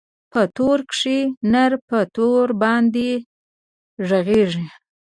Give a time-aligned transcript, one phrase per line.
[0.31, 1.19] په توره کښې
[1.51, 3.09] نر په توره باندې
[4.07, 4.65] ږغېږي.